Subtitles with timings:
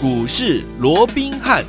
[0.00, 1.64] 股市罗宾汉。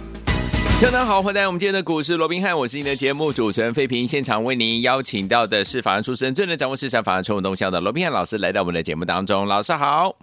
[0.80, 4.08] 大家好，欢迎来到我们今天的股市罗宾汉，我是你的节目主持人费平。
[4.08, 9.48] 现场为您邀请到的是法案出身、最能掌握市场法案传闻动向的罗宾汉老师，来到我们的节目当中。
[9.48, 10.16] 老师好。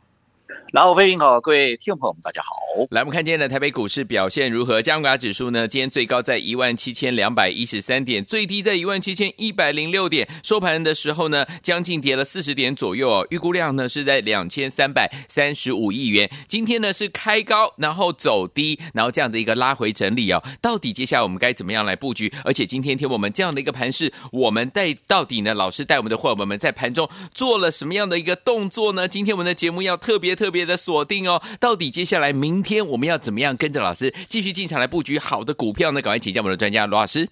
[0.72, 2.54] 老飞您好，各位听众朋友们，大家好。
[2.90, 4.80] 来，我们看今天的台北股市表现如何？
[4.80, 5.67] 加权指数呢？
[5.67, 10.29] 今天最高在一万七千两百一十三点，最低在一万七千一百零六点。
[10.44, 13.26] 收盘的时候呢，将近跌了四十点左右哦。
[13.30, 16.30] 预估量呢是在两千三百三十五亿元。
[16.47, 20.41] 今天呢是开高，然后走低，然后这样的一个拉回整理哦。
[20.61, 22.33] 到底接下来我们该怎么样来布局？
[22.45, 25.53] 而且今天听我们这样的一个盘势，我们带到底呢？
[25.55, 29.09] 老师带我们的伙伴们在盘中做了什么样的一个动作呢？
[29.09, 31.43] 今天我们的节目要特别特别的锁定哦。
[31.59, 36.01] 到底接下来明天我们要怎么样跟着老师继续进场来布局好的股票呢？
[36.01, 37.29] 赶快请教我们的专家罗老师。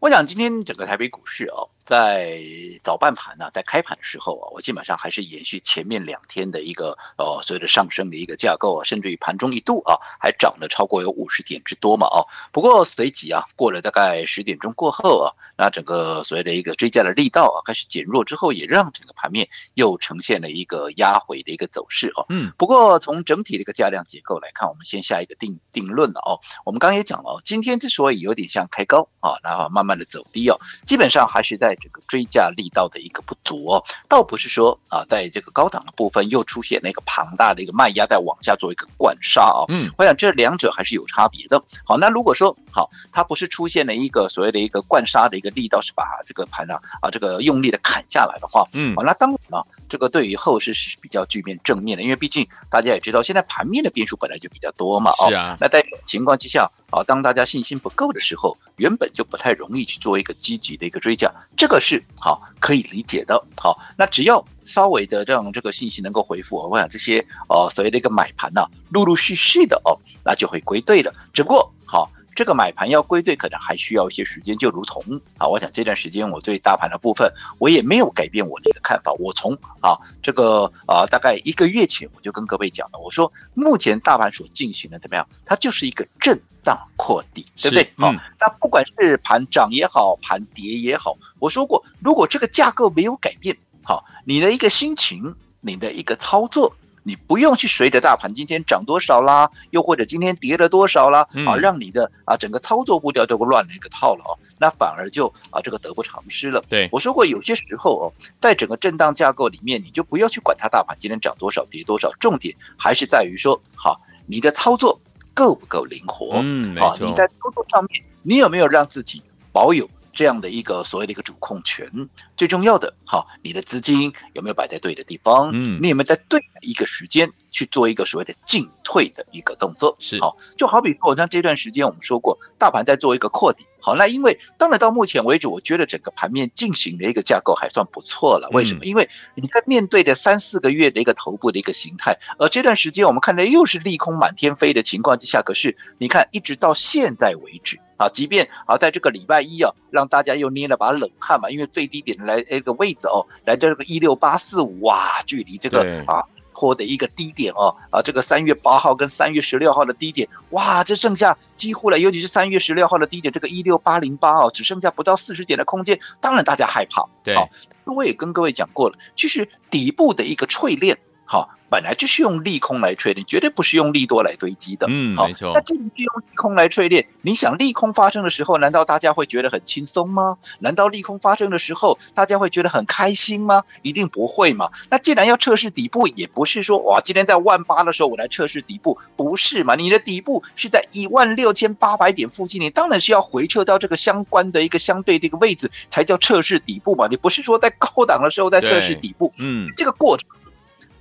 [0.00, 1.68] 我想今天整个台北股市哦。
[1.84, 2.38] 在
[2.84, 12.22] 早半盘呢，在开盘的时候啊，我基本上还是延续前面两天的一个呃所谓的上升的一个架构啊，甚至于盘中一度啊还涨了超过有五十点之多嘛啊。
[12.52, 22.24] 不过随即啊，过了大概十点钟过后啊，那整个所谓的一个追加的力道啊开始减弱之后，也让整个盘面又呈现了一个压回的一个走势哦。
[22.28, 22.52] 嗯。
[22.56, 26.38] 不过从整体的一个价量结构来看，我们先下一个定定论了哦。
[26.64, 31.76] 我们刚刚也讲了哦，今天之所以有点像开高啊，然后慢慢的走低哦，基本上还是在。
[31.80, 39.64] 这个追价力道的一个不足哦，倒不是说啊，在这个高档的部分又出现那个庞大的一个卖压在往下做一个灌杀啊。
[39.68, 41.62] 嗯，我想这两者还是有差别的。
[41.86, 55.12] 好，那如果说好，它不是出现了一个所谓的一个灌杀的一个力道，是把这个盘啊啊这个用力的砍下来的话，嗯，好，那当然了，这个对于后市是比较具面正面的，因为毕竟大家也知道，现在盘面的变数本来就比较多嘛。
[55.28, 55.56] 是啊。
[55.60, 61.30] 那在情况之下啊，当大家信心不够的时候，原本就不太容易去做一个积极的一个追加。
[61.56, 71.12] 这个是好可以理解的，好，那只要稍微的让这个信息能够回复，我想这些呃所谓的一个买盘呢，陆陆续续的哦，那就会归队了。
[71.32, 74.56] 只不过好，这个买盘要归队，可能还需要一些时间。
[74.56, 75.04] 就如同
[75.36, 79.12] 啊，我想这段时间我对大盘的部分，我也没有改变我的一个看法。
[79.18, 79.92] 我从啊
[80.22, 85.28] 这个啊大概一个月前我就跟各位讲了，我说目前大盘所进行的怎么样？
[85.44, 86.40] 它就是一个震。
[86.62, 87.92] 荡扩底，对不对？
[87.96, 106.62] 好、那不管是盘涨也好，盘跌也好，我说过，如果这个架构没有改变，好、哦，你的一个心情，你的一个操作，你不用去随着大盘今天涨多少啦，又或者今天跌了多少啦，啊、让你的啊整个操作步调都乱了一个套了哦，那反而就啊这个得不偿失了。
[106.68, 113.96] 对，我说过，有些时候哦，在整个震荡架构里面，你就不要去管它大盘今天涨多少跌多少，重点还是在于说，好、哦，
[114.26, 114.98] 你的操作。
[115.32, 116.32] 够不够灵活？
[116.42, 116.88] 嗯，没错。
[116.88, 119.22] 啊，你在操作上面，你有没有让自己
[119.52, 121.90] 保有这样的一个所谓的一个主控权？
[122.36, 125.50] 最重要的，好，你的资金有没有摆在对的地方？
[125.52, 129.96] 嗯，你有没有在对的一个时间去做一个所谓的进退的一个动作？
[129.98, 133.64] 是，好，就好比说，像这段时间我们说过，大盘在做一个扩底。
[133.82, 138.48] 好，那因为当然到目前为止，我觉得整个盘面进行的一个架构还算不错了。
[138.52, 138.84] 为什么？
[138.84, 156.22] 因为你在面对的三四个月的一个头部的一个形态，而这段时间我们看到又是利空满天飞的情况之下，可是你看一直到现在为止啊，即便啊在这个礼拜一啊，让大家又捏了把冷汗嘛，因为最低点来一个位置哦，来到这个一六八四五哇，距离这个啊。
[156.52, 167.04] 坡的一个低点哦，啊，这个三月八号跟三月十六号的低点，哇，这剩下几乎了，尤其是三月十六号的低点，这个一六八零八哦，只剩下不到四十点的空间，当然大家害怕。
[167.22, 167.48] 对，好，
[167.84, 170.98] 我也跟各位讲过了，其实底部的一个淬炼，
[171.30, 171.48] 好。
[171.70, 174.88] 本来就是用利空来淬炼，绝对不是用利多来堆积的。
[174.90, 175.52] 嗯，没错。
[175.54, 180.36] 那既然是用利空来淬炼，你想利空发生的时候，难道大家会觉得很轻松吗？
[180.58, 183.62] 难道利空发生的时候，大家会觉得很开心吗？
[183.82, 184.68] 一定不会嘛。
[184.90, 189.76] 那既然要测试底部，也不是说哇，今天在万八的时候我来测试底部，不是嘛？
[189.76, 197.06] 你的底部是在一万六千八百点附近，你当然是要回撤到这个相关的一个相对的一个位置，才叫测试底部嘛。
[197.08, 200.28] 你不是说在高档的时候在测试底部，嗯，这个过程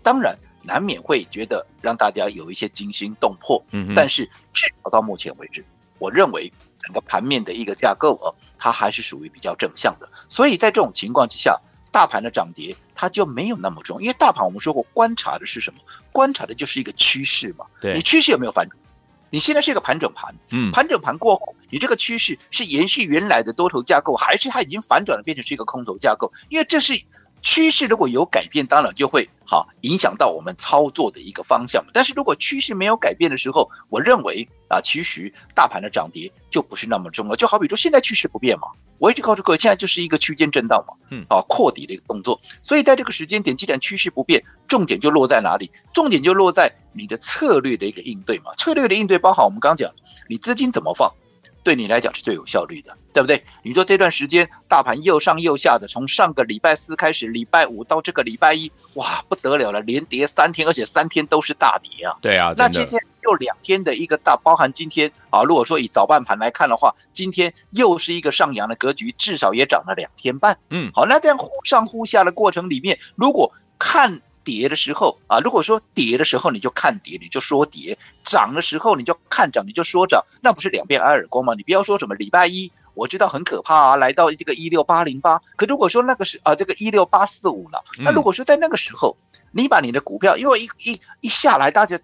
[0.09, 0.35] 当然。
[0.63, 5.65] 难免会觉得让大家有一些惊心动魄，嗯，但是至少到目前为止，
[5.97, 8.27] 我认为整个盘面的一个架构啊，
[8.57, 10.09] 它还是属于比较正向的。
[10.27, 11.57] 所以在这种情况之下，
[11.93, 15.79] 大盘的涨跌它就没有那么重，因为大盘我们说过，观察的是什么？
[16.11, 17.65] 观察的就是一个趋势嘛。
[17.79, 18.77] 对，你趋势有没有反转？
[19.31, 26.31] 你现在是一个盘整盘，嗯，盘整盘过后，你这个趋势是延续原来的多头架构，还是它已经反转了变成是一个空头架构？
[26.49, 27.01] 因为这是。
[27.41, 31.83] 趋势如果有改变，当然就会好影响到我们操作的一个方向。
[31.93, 37.35] 但是如果趋势没有改变的时候，我认为啊，其实大盘的涨跌就不是那么重要。
[37.35, 42.39] 就好比说现在趋势不变嘛，我一直告诉各位，现在就是一个区间震荡嘛，嗯，啊，扩底的一个动作。
[42.61, 45.71] 所以在这个时间点，既然趋势不变，重点就落在哪里？
[45.93, 48.51] 重点就落在你的策略的一个应对嘛。
[48.57, 49.91] 策略的应对包含我们刚刚讲，
[50.27, 51.11] 你资金怎么放。
[51.63, 53.43] 对你来讲是最有效率的，对不对？
[53.63, 62.17] 你说这段时间大盘又上又下的，从上个礼拜四开始，礼拜五到这个礼拜一，哇，不得了了，连跌三天，而且三天都是大跌啊！
[62.21, 70.57] 对啊，那今天又两天的一个大，包含今天啊，如果说以早半盘来看的话，今天又是一个上扬的格局，至少也涨了两天半。
[70.69, 74.21] 嗯，好，那这样忽上忽下的过程里面，如果看。
[74.49, 81.53] 跌的时候啊，如果说跌的时候你就看跌，你就说跌；涨的时候你就看涨，你就说涨，那不是两边挨耳光吗？
[81.55, 85.39] 你不要说什么礼拜一，我知道很可怕啊，来到这个一六八零八。
[85.55, 89.15] 可如果说那个是啊，这个一六八四五了，那如果说在那个时候，
[89.51, 91.99] 你把你的股票，因为一一一下来，大家。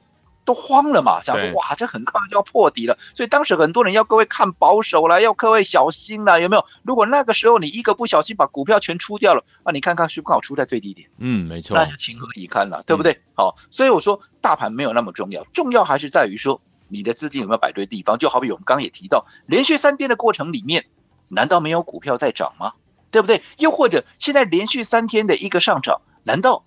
[0.46, 6.64] 都慌了嘛，想说哇，这很快就要破底了，所以当时很多人要各位看保守了，要各位小心了，有没有？
[6.84, 11.10] 如果那个时候你一个不小心把股票全出掉了，啊，你看看是不是好出在最低点？
[11.18, 13.20] 嗯，没错，那就情何以堪了，对不对？
[13.36, 18.18] 好、嗯，所以我说大盘没有那么重要，重要还是在于说你的资金有没有摆对地方。
[18.18, 20.86] 就好比我们刚刚也提到，连续三天的过程里面，
[21.30, 22.74] 难道没有股票在涨吗？
[23.12, 23.42] 对不对？
[23.58, 26.64] 又或者现在连续三天的一个上涨，难道？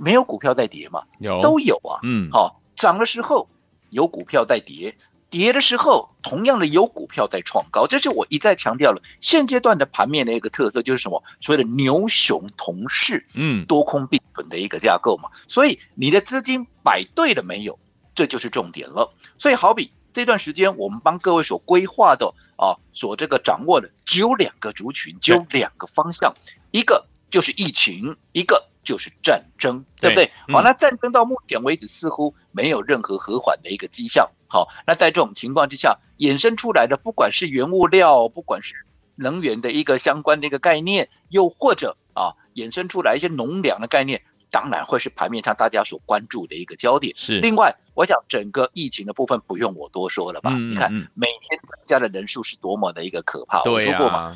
[0.00, 1.02] 没有股票在跌嘛？
[1.18, 2.00] 有都有啊。
[2.02, 3.48] 嗯，好，涨的时候
[3.90, 4.96] 有股票在跌，
[5.28, 7.86] 跌的时候同样的有股票在创高。
[7.86, 11.22] 这是我一再强调了，现阶段的盘面的一个特色就是什么？
[11.40, 15.28] 所谓的牛熊同势，嗯，多空并存的一个架构嘛。
[15.46, 17.78] 所以你的资金摆对了没有？
[18.14, 19.14] 这就是重点了。
[19.38, 22.26] 所以好比这段时间我们帮各位所规划的
[22.56, 26.34] 啊，所这个掌握的只有两个族群，只有两个方向，
[26.70, 28.66] 一个就是疫情，一个。
[28.82, 30.24] 就是战争，对不对？
[30.48, 34.28] 嗯、好，那战争到目前为止似乎没有任何和缓的一个迹象。
[34.48, 38.74] 好，那在这种情况之下，衍生出来的不管是原物料，不管是
[39.16, 47.14] 能源的一个相关的一个概念，又或者啊，衍生出来一些农粮的概念，当然会是盘面上大家所关注的一个焦点。
[47.16, 47.38] 是。
[47.40, 50.50] 另外，我想整个疫情的部分不用我多说了吧？
[50.54, 53.62] 嗯、你看每天增加的人数是多么的一个可怕。
[53.62, 54.30] 对、啊、我说过嘛，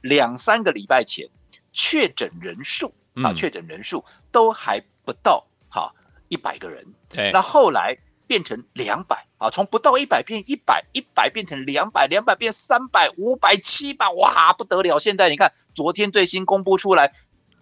[0.00, 1.28] 两三个礼拜前
[1.72, 2.94] 确诊人数。
[3.22, 5.94] 啊，确诊人数都还不到哈
[6.28, 7.96] 一百个人，对，那后来
[8.26, 14.98] 变成两百啊，从不到一百变一百，一百变成两百，两百变三百、五百、七百，哇，不得了！
[14.98, 17.12] 现在你看，昨天最新公布出来，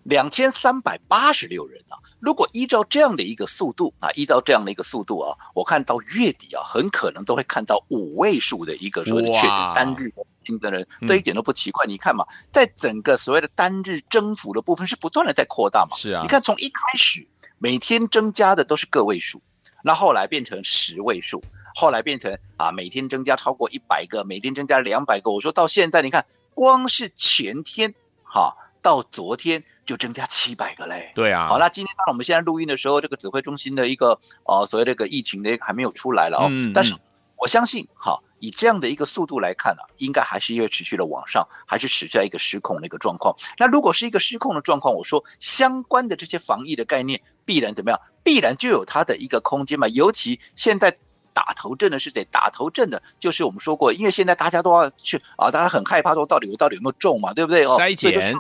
[0.05, 1.99] 两千三百八十六人啊。
[2.21, 10.15] 如果依照这样的一个速度啊，依照这样的一个速度啊，我看到月底啊，很可能都会看到五位数的一个所谓的确诊单日。
[10.45, 15.97] 新增人这一点都不奇怪，你看嘛，在整个所谓的单日增幅的部分是不断的在扩大嘛。
[15.97, 17.27] 是啊，你看从一开始
[17.59, 19.41] 每天增加的都是个位数，
[19.85, 21.43] 那后来变成十位数，
[21.75, 25.31] 后来变成啊每天增加超过一百个，每天增加两百个。
[25.31, 26.25] 我说到现在，你看
[26.55, 31.13] 光是前天哈到昨天就增加七百个嘞。
[31.15, 31.47] 对啊。
[31.47, 36.49] 好，那今天当我们现在录音的时候，这个指挥中心的一个呃所谓的一个疫情的还没有出来了哦。
[36.51, 36.73] 嗯。
[36.73, 36.95] 但是
[37.37, 38.21] 我相信哈。
[38.43, 43.33] 以这样的一个速度来看呢、啊，应该还是会持续的往上，还是持续在一个失控的一个状况。
[43.57, 48.01] 那如果是一个失控的状况，我说相关的这些防疫的概念必然怎么样？
[48.25, 49.87] 必然就有它的一个空间嘛。
[49.87, 50.91] 尤其现在
[51.33, 52.27] 打头阵的是谁？
[52.33, 57.65] 打头阵的就是我们说过，因为现在大家都要去啊，大家很害怕说到底我到底有没有中嘛，对不对？
[57.65, 58.35] 哦，筛检。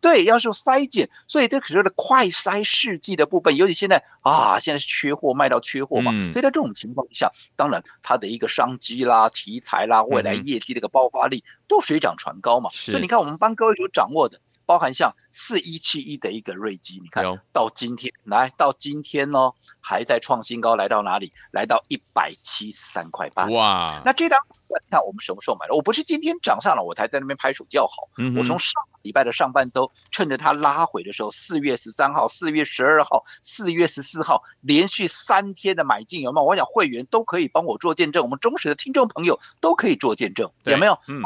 [0.00, 12.70] 对，要说筛检，所以这可是的快筛试剂的部分，尤其现在啊，现在是缺货，卖到缺货嘛，嗯、所以在这种情况下，当然它的一个商机啦、题材啦、未来业绩的一个爆发力、嗯、都水涨船高嘛。
[12.72, 21.32] 所以你看，我们帮各位所掌握的，包含像四一七一的一个瑞基，你看到今天来到今天哦，还在创新高，来到哪里？
[21.52, 23.46] 来到一百七十三块八。
[23.46, 24.38] 哇，那这档。
[24.90, 25.74] 那我们什么时候买的？
[25.74, 28.08] 我不是今天涨上了我才在那边拍手叫好。
[28.36, 36.46] 我从上礼拜的上半周，趁着它拉回的时候，四月十三号、四月十二号、四月十四号连续三天的买进，有没有？
[36.46, 40.98] 我想会员都可以帮我做见证，我们忠实的听众朋友都可以做见证，有没有？
[41.08, 41.22] 嗯，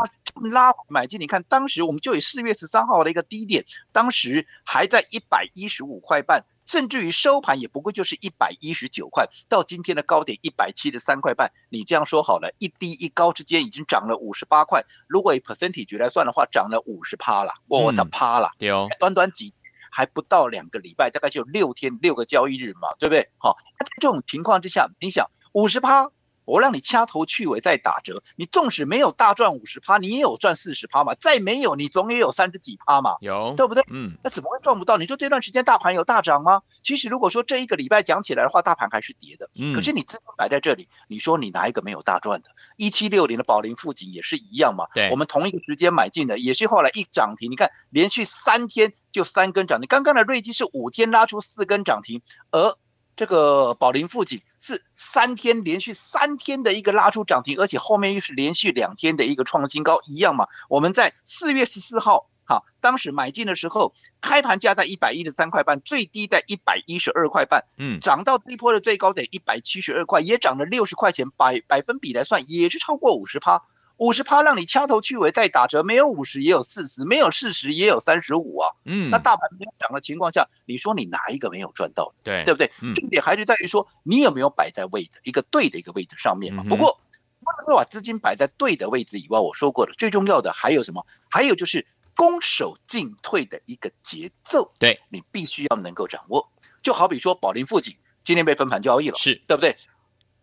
[0.51, 6.45] 拉回买进，你看当时我们就以四月十三号的一个低点，当时还在一百一十五块半。
[6.65, 11.51] 甚至于收盘也不过就是一百一十九块，到今天的高点一百七十三块半。
[11.71, 14.83] 你这样说好了，一低一高之间已经涨了五十八块。
[15.09, 18.49] 如果以 percentage 来算的话，涨了五十趴了，我的趴了。
[18.59, 19.53] 对哦，短短几
[19.91, 23.29] 还不到两个礼拜，大概就六天六个交易日嘛，对不对？
[23.39, 26.09] 好，那在这种情况之下，你想五十趴
[26.45, 31.15] 我让你掐头去尾再打折，你纵使没有大赚五十趴，你也有赚四十趴嘛？
[31.15, 33.17] 再没有，你总也有三十几趴嘛？
[33.21, 33.85] 有，对不对？
[33.89, 34.97] 嗯，那怎么会赚不到？
[34.97, 36.63] 你说这段时间大盘有大涨吗？
[36.83, 39.49] 其实如果说这一个礼拜讲起来的话，大盘还是跌的。
[39.59, 42.49] 嗯，可是你资金摆在这里，你说你哪一个没有大赚的？
[42.77, 44.87] 一七六零的宝林富锦也是一样嘛？
[44.95, 49.87] 对，我们同一个时间买进的，也是后来一涨停，你看连续三天就三根涨停。
[49.87, 52.21] 刚刚的瑞基是五天拉出四根涨停，
[52.51, 52.77] 而
[53.15, 60.47] 这个宝林富锦是三天连续三天的一个拉出涨停，而且后面又是连续两天的一个创新高，一样嘛？
[60.69, 73.63] 我们在四月十四号，哈，当时买进的时候，开盘价在一百一十三块半，最低在一百一十二块半，嗯，涨到这一波的最高点一百七十二块，也涨了六十块钱，百百分比来算也是超过五十趴。
[74.03, 78.69] 五十趴让你掐头去尾再打折，没有五十也有四十，没有四十也有三十五啊。
[78.85, 82.13] 嗯，那大盘没有涨的情况下，你说你哪一个没有赚到？
[82.25, 82.69] 对，对不对？
[82.83, 86.65] 嗯、重点还是在于说你有没有摆在位的一个对的一个位置上面嘛。
[86.67, 86.99] 嗯、不过，
[87.45, 91.07] 不能说把资金摆在对的位置以外，我说过了，最重要的还有什么？
[91.31, 96.51] 还有就是攻守进退的一个节奏，对你必须要能够掌握。
[96.83, 99.77] 就好比说宝林富锦今天被分盘交易了，是对不对？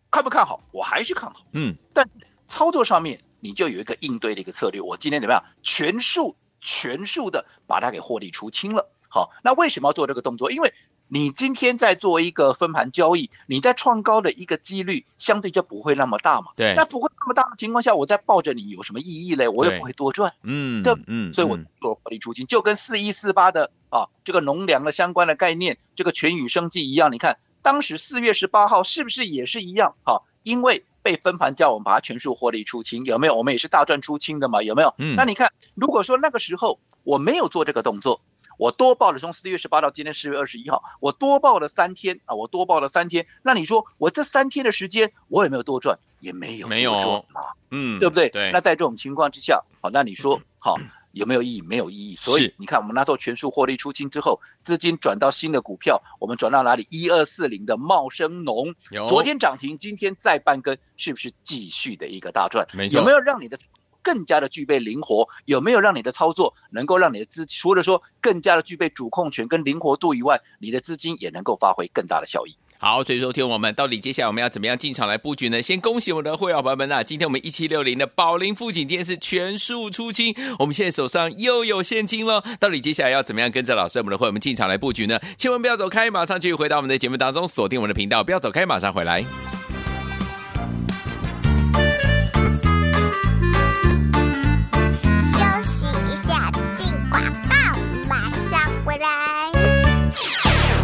[0.09, 0.63] 看不看好？
[0.71, 1.41] 我还是看好。
[1.51, 2.09] 嗯，但
[2.47, 3.21] 操作上面。
[3.39, 4.81] 你就有一个应对的一个策略。
[4.81, 5.43] 我今天怎么样？
[5.61, 8.89] 全数全数的把它给获利出清了。
[9.09, 10.51] 好，那为什么要做这个动作？
[10.51, 10.73] 因为
[11.07, 16.51] 你今天在做一个分盘交易，你在创高的一个几率相对就不会那么大嘛。
[16.55, 16.75] 对。
[16.75, 19.47] 那不会那么大的情况下，我再抱着你有什么意义嘞？
[19.47, 20.31] 我也不会多赚。
[20.43, 20.83] 嗯。
[20.83, 20.93] 对。
[21.07, 21.33] 嗯。
[21.33, 27.11] 所以我做获利出清，就跟四一四八的啊这个农粮的相关的概念，这个全宇生计一样。
[27.11, 29.95] 你看当时四月十八号是不是也是一样？
[30.03, 30.83] 好，因为。
[31.01, 33.33] 被分盘叫我们把它全数获利出清，有没有？
[33.33, 34.93] 我们也是大赚出清的嘛，有没有？
[34.97, 38.19] 嗯，那你看，如果说那个时候我没有做这个动作，
[38.57, 45.97] 我多报了从四月十八到今天四月二十一号，我多报了三天啊，我多报了三天，那你说我这三天的时间我有没有多赚？
[46.19, 46.93] 也没有，没有
[47.33, 47.41] 嘛，
[47.71, 48.29] 嗯，对不对？
[48.29, 48.51] 对。
[48.51, 50.75] 那在这种情况之下，好，那你说 好。
[51.19, 51.61] 有没有意义？
[51.61, 52.15] 没有意义。
[52.15, 56.87] 所以你看，我们那时候全数获利出清之后，资金转到新的股票，我们转到哪里？
[56.89, 58.73] 一二四零的茂生农，
[59.07, 62.65] 昨天涨停，今天再半根，是不是继续的一个大赚？
[62.95, 63.57] 有没有让你的
[64.01, 65.27] 更加的具备灵活？
[65.45, 72.57] 有没有让你的操作能够让你的资除了说更加的具备主控权跟灵活度以外，你的资金也能够发挥更大的效益？
[72.81, 75.61] 好，所以说，听我们到底接下来我们要怎么样进场来布局呢？
[75.61, 77.03] 先恭喜我们的会员朋友们啊！
[77.03, 82.41] 今天我们一七六零的宝林富锦今天是全数出清，我们现在手上又有现金了。
[82.57, 85.19] 到底接下来要怎么样跟着老师我们的会员们进场来布局呢？
[85.37, 89.25] 千万不要走开，马上继续回到我们的节目当中，锁定我们的频道，不要走开，马上回来。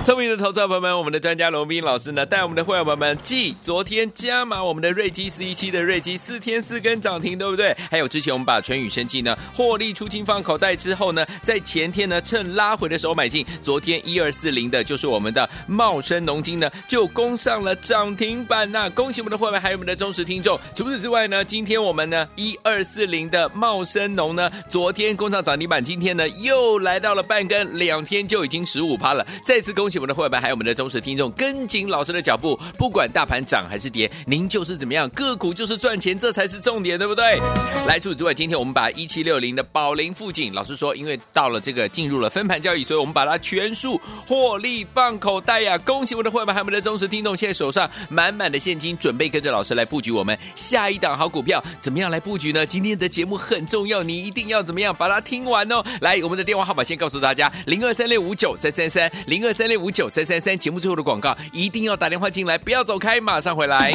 [0.05, 7.75] 聪明的投资者朋友们，我们的专家罗宾老师呢，带我们的会员朋友们，继昨天加码我们的瑞基四一七的瑞基四天四根涨停，对不对？
[7.89, 18.87] 还有之前我们把全宇生技呢获利出清放口袋之后呢，在前天呢趁拉回的时候买进，昨天一二四零的就是我们的茂生农金呢就攻上了涨停板呐！
[18.91, 20.55] 恭喜我们的会员还有我们的忠实听众。
[20.75, 29.95] 除此之外呢，今天我们呢一二四零的茂生农呢，昨天攻上涨停板，今天呢又来到了半根，两天就已经十五趴了，再次恭喜。
[29.95, 37.41] 我们我们的会员还有我们的忠实听众，跟紧老师的脚步，不管大盘涨还是跌，您就是怎么样，个股就是赚钱，这才是重点，对不对？
[37.87, 45.75] 来，除此之外，今天我们把一七六零的宝林富锦，老师说，因为到了这个进入了分盘交易，所以我们把它全数获利放口袋呀！
[45.79, 52.63] 恭喜我们的会员还有我们的忠实听众，现在手上满满的现金，准备跟着老师来布局我们下一档好股票，怎么样来布局呢？
[52.63, 55.83] 今天的节目很重要，你一定要怎么样把它听完哦！
[56.01, 60.57] 来，我们的电话号码先告诉大家：零二三六五九三三三，零二三六五五九三三三。
[60.57, 63.93] 节目最后的广告一定要打电话进来，不要走开，马上回来。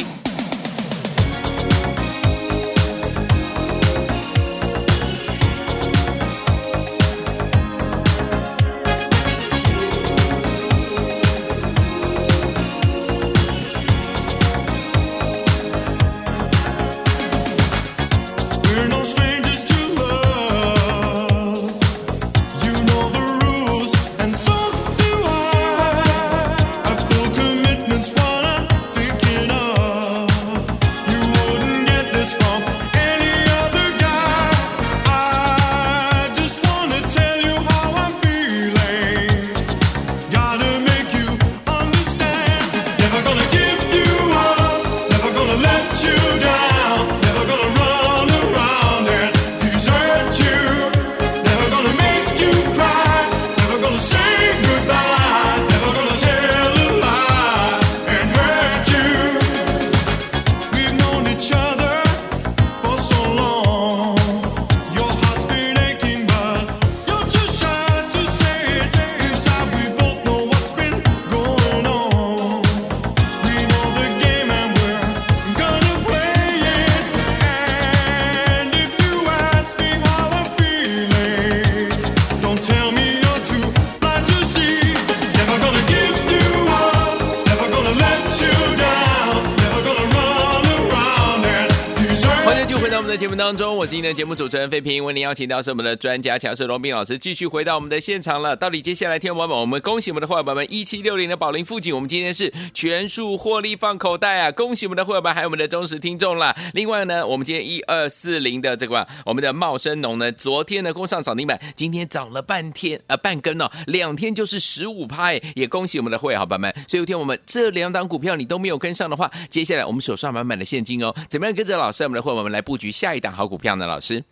[93.41, 98.55] 当中，我是您的节目主持人费平，为您邀请到是我们的专家强势罗宾老师，继续回到我们的现场了。
[98.55, 104.51] 到底接下来天王们，我们恭喜我们的伙伴们一七六零的宝林富锦，我们今天是全数获利放口袋啊！
[104.51, 106.55] 恭喜我们的伙伴，还有我们的忠实听众啦。
[106.75, 116.71] 另外呢，我们今天一二四零的这个我们的茂生农呢，昨天呢攻上涨停板，今天涨了半天啊、呃、半根哦，两天就是十五趴，也恭喜我们的会员伙伴们。
[116.87, 123.85] 所以有天我们这两档股票你都没有跟上的话，接下来我们手上满满的现金哦，怎么样跟着老师我们的会员们来布局下一档好股票呢？
[123.87, 124.23] 老师？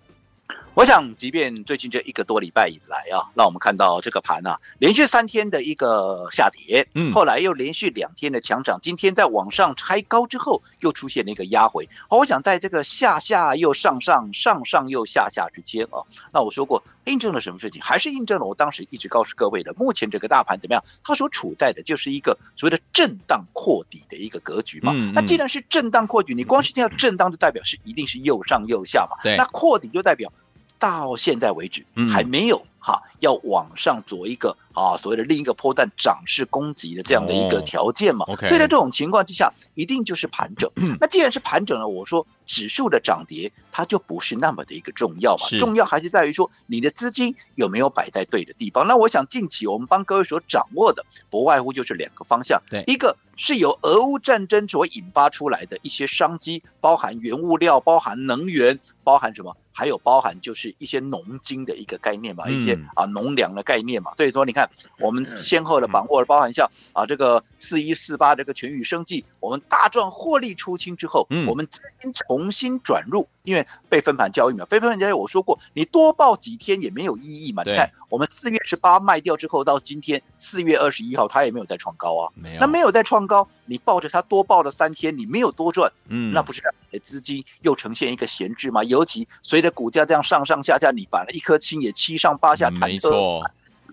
[0.75, 11.89] 我想，即便最近这一个多礼拜以来啊，让我们看到这个盘啊，连续三天的一个下跌，嗯，后来又连续两天的强涨，今天在往上拆高之后，又出现了一个压回。
[12.09, 15.99] 好，我想在这个下下又上上上上又下下之间啊，
[16.31, 17.81] 那我说过，印证了什么事情？
[17.81, 20.81] 还是印证了我当时一直告诉各位的，目前这个大盘怎么样？
[21.03, 24.93] 它所处在的就是一个所谓的震荡扩底的一个格局嘛。
[25.13, 29.17] 那既然是震荡扩底，你光是听到震荡，就代表是一定是又上又下嘛。
[29.21, 30.31] 对，那扩底就代表。
[30.79, 38.25] 到现在为止，还没有哈要往上做一个啊所谓的另一个波段涨势攻击的这样的一个条件嘛。
[38.25, 40.71] 所以在这种情况之下，一定就是盘整。
[41.01, 45.45] 那既然是盘整了，我说指数的涨跌它就不是那么的一个重要嘛。
[45.59, 48.87] 重要还是在于说你的资金有没有摆在对的地方。
[48.87, 52.61] 那我想近期我们帮各位所掌握的，不外乎就是两个方向。
[52.69, 59.57] 对，一个是由俄乌战争所引发出来的一些商机，包含原物料，包含能源，包含什么？
[59.79, 64.69] 还有包含就是一些农经的一个概念嘛，一些啊农粮的概念嘛，所以说你看
[64.99, 83.47] 我们先后的把握了，包含像啊这个四一四八这个全宇生计，我们大赚获利出清之后，我们资金重新转入，因为被分盘交易嘛，被分盘交易我说过，你多报几天也没有意义嘛，你看我们四月十八卖掉之后到今天四月二十一号，它也没有再创高啊，没有，那没有再创高。
[83.65, 86.59] 你抱着它多报了三天，你没有多赚，嗯，那不是
[86.99, 88.83] 资金又呈现一个闲置吗？
[88.83, 93.41] 尤其随着股价这样上上下下，你把了一颗青也七上八下，没错，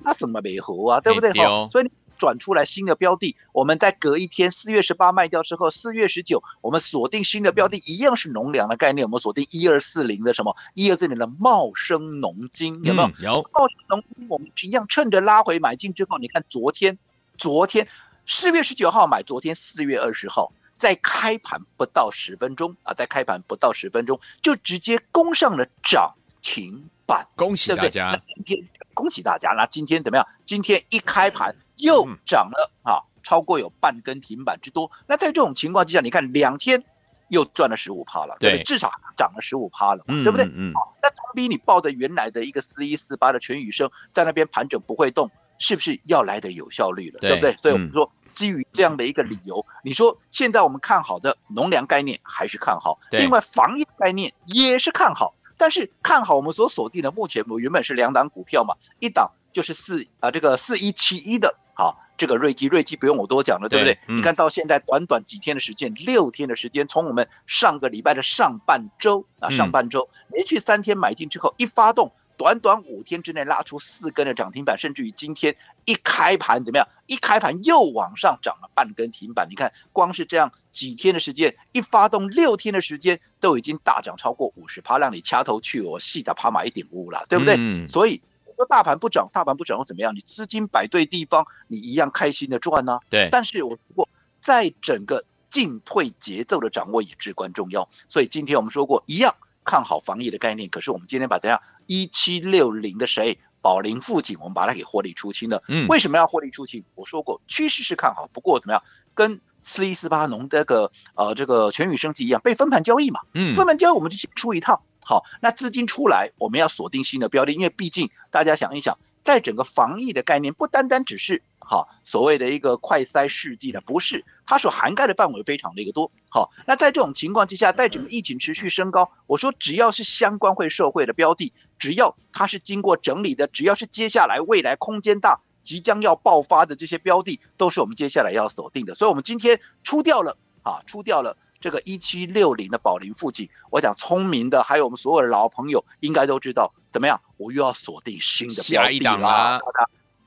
[0.04, 1.32] 那什么没合啊，对不对？
[1.32, 13.10] 哈，所以你转出来新的标的，我们在隔一天四月十八卖掉之后，四月十九我们锁定新的标的，一样是农粮的概念，我们锁定一二四零的什么一二四零的茂生农金，有没有？
[13.22, 16.98] 有茂生农金，我们一样趁着拉回买进之后，你看昨天，
[17.36, 17.86] 昨天。
[18.28, 28.20] 四月十九号买，昨天四月二十号在开盘不到十分钟啊，在开盘不到十分钟就直接攻上了涨停板，恭喜大家！
[28.34, 30.26] 今天恭喜大家，那今天怎么样？
[30.42, 34.90] 今天一开盘又涨了啊，超过有半根停板之多。
[35.06, 36.84] 那在这种情况之下，你看两天
[37.28, 38.62] 又赚了十五趴了，对？
[38.62, 40.46] 至少涨了十五趴了，对不对？
[40.46, 47.20] 嗯，好，那总比你抱着原来的一个四一四八的全宇生在那边盘整不会动，是不是要来的有效率了？
[47.20, 47.56] 对不对？
[47.56, 48.10] 所以我们说。
[48.36, 63.98] 基于这样的一个理由，你说现在我们看好的农粮概念还是看好，另外防疫概念也是看好，但是看好我们所锁定的，目前我原本是两档股票嘛，一档就是四啊这个四一七一的，好，这个瑞基，瑞基不用我多讲了，对不对？
[64.06, 72.12] 你看到现在短短几天的时间，六天的时间，从我们上个礼拜的上半周啊，上半周连续三天买进之后，一发动。
[72.36, 76.86] 短短五天之内拉出四根的涨停板，甚至于今天一开盘怎么样？
[77.06, 79.46] 一开盘又往上涨了半根停板。
[79.48, 87.56] 你看，光是这样几天的时间，一发动六天的时间，都已经大涨超过五十趴，让你掐头去我细打趴马一点五了，对不对？
[87.58, 88.20] 嗯、所以
[88.56, 90.14] 说大盘不涨，大盘不涨又怎么样？
[90.14, 93.00] 你资金摆对地方，你一样开心的赚呢、啊。
[93.08, 93.28] 对。
[93.30, 94.08] 但是我我
[94.40, 97.88] 在整个进退节奏的掌握也至关重要。
[98.08, 99.34] 所以今天我们说过一样。
[99.68, 105.62] 看好防疫的概念，可是我们今天把怎样一七六零的谁宝林富锦，我们把它给获利出清了。
[105.68, 106.84] 嗯，为什么要获利出清？
[106.94, 108.82] 我说过趋势是看好，不过怎么样，
[109.14, 113.20] 跟四一四八农这个呃这个全宇升级一样被分盘交易嘛。
[113.34, 118.98] 嗯，分盘交易我们就先出一套，好，那资金出来，我们要锁定新的标的，因为毕竟大家想一想。
[119.26, 126.12] 在整个防疫的概念，不单单只是哈所谓的一个快筛试剂的，不是它所涵盖的范围非常的一个多。
[126.30, 138.94] 好，那在这种情况之下，在整个疫情持续升高，我说只要是相关会社会的标的，只要它是经过整理的，只要是接下来未来空间大、即将要爆发的这些标的，都是我们接下来要锁定的。
[138.94, 141.36] 所以，我们今天出掉了啊，出掉了。
[141.60, 147.20] 这个一七六零的宝林富锦，我想聪明的，还有我们所有的老朋友，应该都知道怎么样？
[147.36, 149.60] 我又要锁定新的标的了，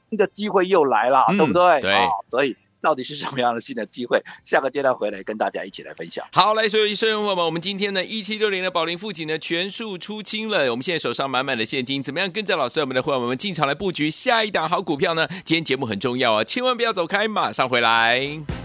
[0.10, 1.82] 新的机会又来了，嗯、对不对？
[1.82, 4.24] 对、哦，所以到底是什么样的新的机会？
[4.44, 6.26] 下个阶段回来跟大家一起来分享。
[6.32, 15.28] 好，来，所有医生朋友们，我们今天呢一七六零的宝林富锦呢全数出清了，我们现在手上满满的现金，怎么样跟着老师我们的会员们进场来布局下一档好股票呢？
[15.44, 18.59] 今天节目很重要啊，千万不要走开，马上回来。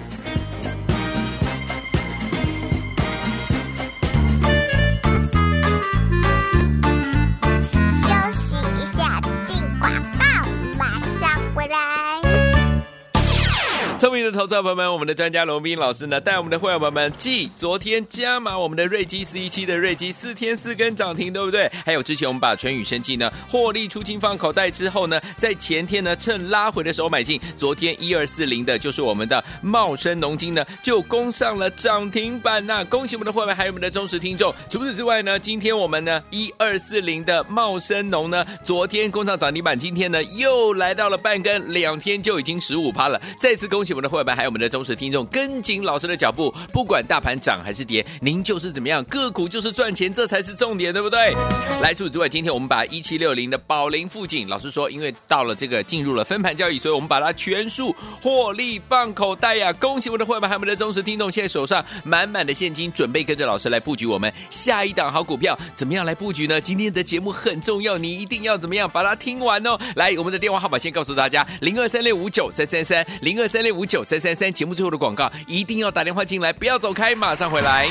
[14.14, 21.70] 明的投资朋友们，我们的专家罗宾老师呢，带我们的会员朋友们，继昨天加码我们的瑞基四一七的瑞基四天四根涨停，对不对？
[21.84, 32.84] 还有之前我们把全宇生技呢获利出清放口袋之后呢，在前天呢趁拉回的时候买进，昨天一二四零的就是我们的茂生农金呢就攻上了涨停板呐！
[32.84, 34.54] 恭喜我们的会员还有我们的忠实听众。
[34.68, 43.94] 除此之外呢，今天我们呢一二四零的茂生农呢，昨天攻上涨停板，今天呢又来到了半根，两天就已经十五趴了，再次恭喜。
[43.94, 51.34] 我们的会员还有我们的忠实听众，跟紧老师的脚步，不管大盘涨还是跌，您就是怎么样，个股就是赚钱，这才是重点，对不对？
[51.80, 59.72] 来，除此之外，今天我们把一七六零的宝龄富锦，老师说，因为到了这个进入了分盘交易，所以我们把它全数获利放口袋呀！
[59.72, 66.60] 恭喜我们的会员还有我们的忠实听众，现在手上满满的现金，准备跟着老师来布局我们下一档好股票，怎么样来布局呢？
[66.60, 69.78] 今天的节目很重要，你一定要怎么样把它听完哦！
[69.96, 73.93] 来，我们的电话号码先告诉大家：零二三六五九三三三，零二三六五九。
[73.94, 77.86] 九三三三，节目最后的广告一定要打电话进来，不要走开，马上回来。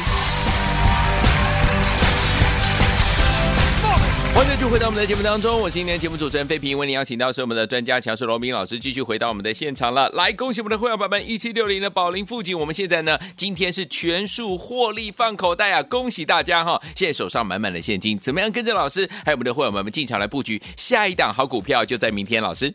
[4.35, 10.09] 欢迎继续回到我们的节目当中，我是今天节目主持人费平，为您邀请到是我们的专家强势罗明老师，继续回到我们的现场了。
[10.09, 15.81] 来，恭喜我们的会员伙伴们，一七六零的宝龄富锦，我们现在呢，今天是全数获利放口袋啊！
[15.83, 22.73] 恭喜大家哈，现在手上满满的现金，怎么样跟着老师还有我们的会员伙伴们进场来布局下一档好股票，就在明天，老师。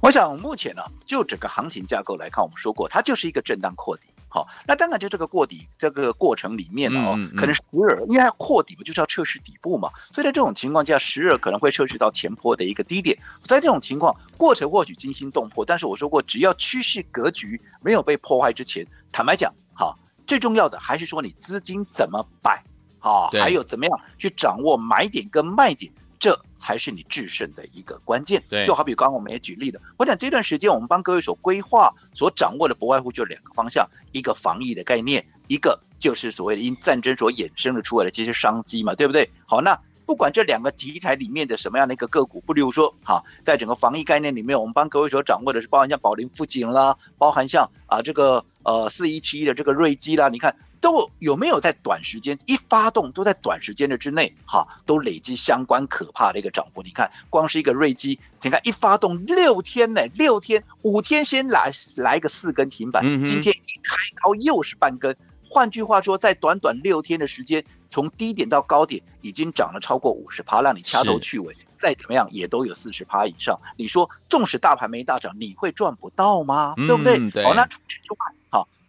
[0.00, 4.06] 我想目前呢，就整个行情架构来看，我们说过，它就是一个震荡扩底。
[4.30, 13.18] 好，那当然就这个过底这个过程里面呢，哦，可能时而因为它扩底嘛，就是要测试底部嘛，所以在这种情况下，时而可能会测试到前坡的一个低点。
[13.42, 22.62] 在这种情况，过程或许惊心动魄，但是我说过，只要趋势格局没有被破坏之前，坦白讲，好，最重要的还是说你资金怎么摆，
[22.98, 25.90] 好，还有怎么样去掌握买点跟卖点。
[26.18, 28.42] 这才是你制胜的一个关键。
[28.48, 39.30] 对，就好比刚刚我们也举例了，我想这段时间我们帮各位所规划、所掌握的，不外乎就两个方向：一个防疫的概念，一个就是所谓的因战争所衍生的出来的这些商机嘛，对不对？
[39.46, 50.54] 好，那不管这两个题材里面的什么样的一个个股，不例如说，好，在整个防疫概念里面，我们帮各位所掌握的是包含像宝林富锦啦，包含像啊这个呃四一七的这个瑞基啦，你看。
[50.80, 56.82] 都有没有在短时间一发动，都在短时间的之内，哈，都累积相关可怕的一个涨幅。
[56.82, 65.16] 你看，光是一个瑞基，你看一发动六天呢，六天五天先来来个四根停板，今天一开高又是半根。
[65.50, 73.58] 换句话说，在短短六天的时间，从低点到高点已经涨了超过五十趴，让你掐头去尾，再怎么样也都有四十趴以上。
[73.76, 76.74] 你说，纵使大盘没大涨，你会赚不到吗？
[76.76, 77.42] 对不对？
[77.42, 78.37] 好，那除此之外，好。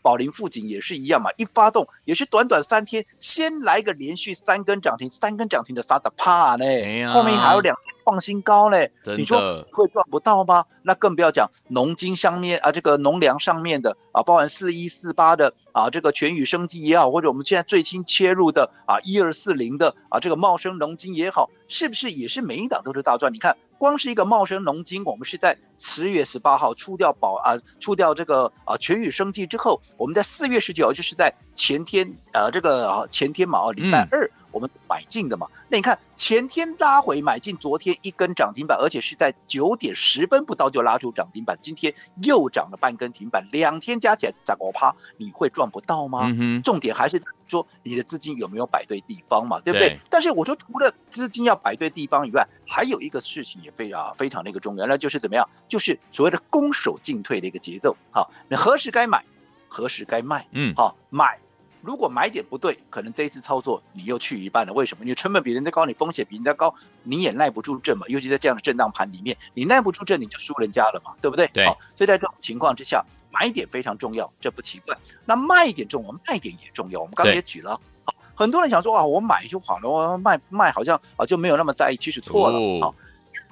[0.09, 6.65] 宝林富锦也是一样嘛，一发动也是短短三天，先来个连续三根涨停，三根涨停的杀的怕呢，
[7.07, 9.39] 后面还有两天创新高嘞，你说
[9.71, 10.65] 会赚不到吗？
[10.81, 23.31] 那更不要讲农金上面啊，这个农粮上面的啊，包含四一四八的啊，这个全宇生机也好，或者我们现在最新切入的啊一二四零的啊，这个茂生农金也好，是不是也是每一档都是大赚？
[23.31, 23.55] 你看。
[23.77, 35.47] 光是一个茂生农金，我们是在十月十八号出掉保啊，出掉这个啊全宇生计之后，我们在四月十九号就是在前天呃这个前天嘛，礼拜二我们买进的嘛。
[35.69, 46.21] 那你看前天拉回买进，昨天一根涨停板，而且是在九点十分不到就拉出涨停板，今天又涨了半根停板，两天加起来涨个趴，你会赚不到吗？
[46.25, 49.97] 嗯重点还是说你的资金有没有摆对地方嘛，对不对？
[50.09, 55.47] 但是我说除了资金要摆对地方以外，还有一个事情也非常非常的一个重要，那就是怎么样？
[55.67, 57.95] 就是所谓的攻守进退的一个节奏。
[58.11, 59.23] 好，你何时该买，
[59.67, 60.47] 何时该卖？
[60.51, 61.39] 嗯，好，买。
[61.81, 64.73] 如果买点不对，可能这一次操作你又去一半了。
[64.73, 65.05] 为什么？
[65.05, 68.05] 你成本比人家高，你风险比人家高，你也耐不住震嘛。
[68.09, 71.47] 尤其在这样的震荡盘里面，你耐不住震，你就输人家了嘛，对不对？
[71.53, 71.65] 对。
[71.65, 74.97] 好，所以在这种情况之下，买点非常重要，这不奇怪。
[75.25, 76.99] 那卖点重要，卖点也重要。
[76.99, 82.59] 我们刚才也举了，好，很多人想说啊，我买就好了，我卖卖好像啊就没有那么在意，其实错了。
[82.81, 82.93] 好，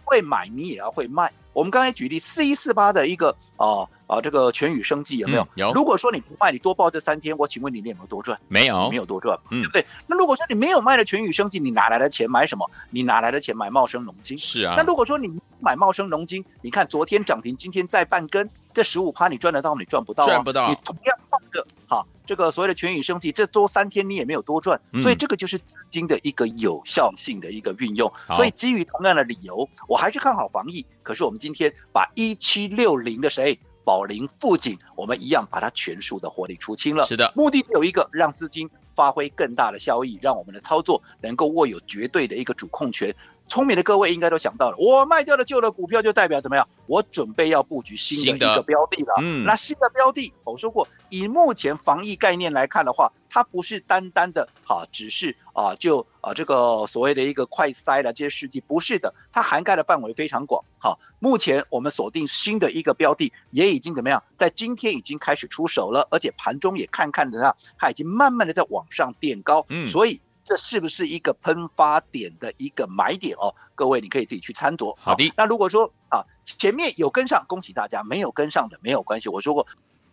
[0.04, 1.32] 会买你也要会卖。
[1.54, 5.44] 我们刚才举例四一四八的一个啊啊这个全宇生技有没有？
[5.44, 5.74] 嗯、有。
[5.74, 8.38] 如果说你不卖，你多报这三天，我请问你，你有没有多赚？
[8.48, 9.86] 没有，你没有多赚，嗯、对不对？
[10.08, 12.70] 那如果说你没有卖的全宇生技，你哪来的钱买什么？
[12.90, 14.38] 你哪来的钱买茂生农金？
[14.38, 14.74] 是啊。
[14.78, 19.76] 那如果说你买茂生农金，你看昨天涨停，今天再半根，这十五趴你赚得到？
[19.76, 20.28] 你赚不到啊？
[20.28, 20.70] 赚不到。
[20.70, 22.08] 你同样放着好。
[22.26, 28.12] 这个所谓的全宇生技，这多三天你也没有多赚，所以这个就是资金的一个有效性的一个运用。
[28.34, 30.86] 所以基于同样的理由，我还是看好防疫。
[31.04, 37.06] 可是我们今天把一七六零的谁宝林富锦，我们一样把它全数的获利出清了。
[37.06, 43.16] 是的，目的只有一个，让资金发挥更大的效益，让我们的操作能够握有绝对的一个主控权。
[43.48, 46.68] 聪明的各位应该都想到了，我卖掉了旧的股票，就代表怎么样？
[46.86, 49.16] 我准备要布局新的一个标的了。
[49.22, 60.64] 嗯，那新的标的，我说过，以目前防疫概念来看的话，它不是单单的哈，只是啊，就啊这个所谓的一个快筛了这些事情，不是的，它涵盖的范围非常广。
[60.78, 64.22] 好，目前我们锁定新的一个标的，也已经怎么样？
[64.38, 69.66] 在今天已经开始出手了，而且盘中也看看得到，它已经慢慢的在往上垫高。
[69.70, 70.20] 嗯，所以。
[70.48, 73.54] 这是不是一个喷发点的一个买点哦？
[73.76, 74.96] 各位，你可以自己去参酌。
[74.98, 75.30] 好的。
[75.36, 79.28] 那如果说啊，前面有跟上，恭喜大家；没有跟上的，没有关系。
[79.28, 79.68] 我说过，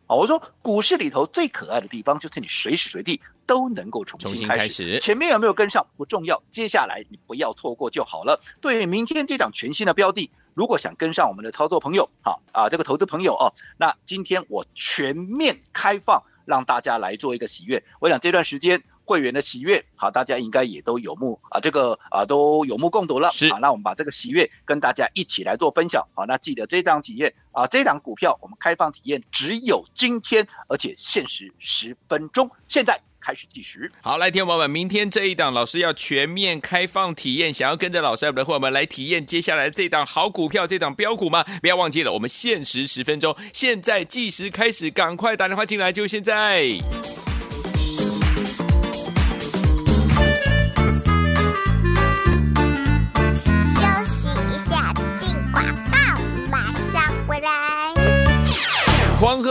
[0.09, 4.99] 啊，我说股市里头最可爱的地方，就是你随时随地都能够重新开始。
[4.99, 8.41] 前面有没有跟上不重要，接下来你不要错过就好了。
[8.61, 17.81] 对，明天这档全新的标的，如果想跟上我们的操作朋友，好啊，这个投资朋友哦，那今天我全面开放，让大家来做一个喜悦。
[18.01, 18.83] 我想这段时间。
[19.05, 23.31] 会员的喜悦，好，大家应该也都有目啊，这个啊都有目共睹了。
[23.33, 26.07] 是，好，那我们把这个喜悦跟大家一起来做分享。
[26.15, 33.91] 好，那记得这档体验啊，这档股票我们开放体验只有今天，而且限时十分钟，现在开始计时。
[34.03, 41.45] 好，来，听众朋友们，明天这一档老师要全面开放体验，想要跟着老师的伙伴们来体验接下来这档好股票，这档标股吗？
[41.61, 46.79] 不要忘记了，我们限时十分钟，现在计时开始，赶快打电话进来，就现在。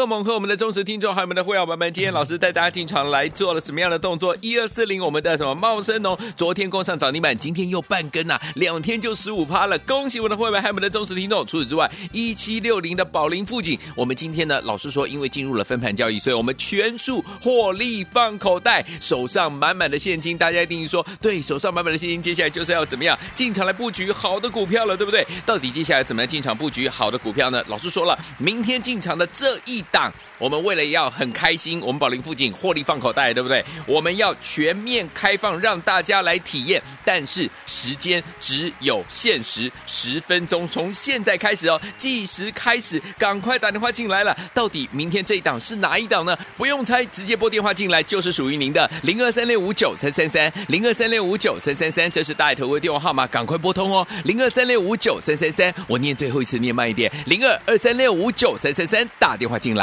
[0.03, 4.35] 贺猛贺我们的忠实听众，还有我们的会员朋友们，今天老师带大家进场来做了什么样的动作？
[4.41, 11.45] 一二四零，我们的什么茂生农，昨天攻上涨停板，今天又半根呐、两天就十五趴了，恭喜我们的会员，还有我们的忠实听众。
[11.45, 20.37] 除此之外，一七六零的宝林富锦，我们今天呢，老师说，因为进入了分盘交易，所以我们全数获利放口袋，手上满满的现金。
[20.37, 25.25] 大家一定说，对手上满满的现金，接下来就是要怎么样进场来布局好的股票了，对不对？
[25.45, 27.63] 到底接下来怎么样进场布局好的股票呢？
[27.69, 29.53] 老师说了，明天进场的这。
[29.65, 33.63] 一档，我们为了要很开心，我们宝林附近获利放口袋，对不对？
[33.85, 44.37] 我们要全面开放，让大家来体验，但是时间只有限时十分钟，从现在开始哦，计时开始，赶快打电话进来了。
[44.53, 46.37] 到底明天这一档是哪一档呢？
[46.57, 59.53] 不用猜，直接拨电话进来就是属于您的零二三六五九三三三零二三六五九三三三，这是大爱投顾电话号码，赶快拨通哦，零二三六五九三三三，我念最后一次，念慢一点，零二二三六五九三三三，打电话。
[59.63, 59.82] 进来，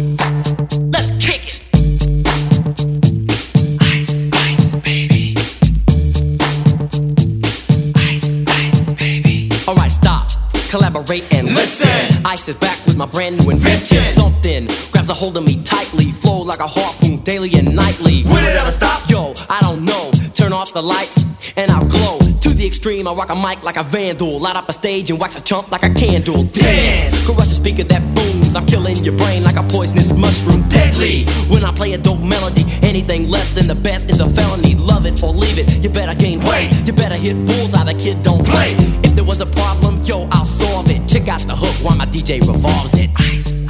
[12.31, 14.05] I sit back with my brand new invention.
[14.05, 18.23] Something grabs a hold of me tightly, flow like a harpoon daily and nightly.
[18.23, 19.09] Will it ever stop?
[19.09, 20.11] Yo, I don't know.
[20.33, 21.25] Turn off the lights
[21.57, 22.19] and I'll glow.
[22.19, 24.39] To the extreme, I rock a mic like a vandal.
[24.39, 26.45] Light up a stage and wax a chump like a candle.
[26.45, 27.25] Dance!
[27.25, 28.55] Crush a speaker that booms.
[28.55, 30.63] I'm killing your brain like a poisonous mushroom.
[30.69, 31.25] Deadly!
[31.49, 34.75] When I play a dope melody, anything less than the best is a felony.
[34.75, 35.83] Love it or leave it.
[35.83, 36.71] You better gain weight.
[36.85, 37.83] You better hit bullseye.
[37.83, 38.75] The kid don't play.
[39.03, 41.00] If there was a problem, yo, I'll solve it.
[41.29, 43.60] Out the hook while my DJ revolves it.